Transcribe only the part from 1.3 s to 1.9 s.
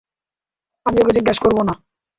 করব না।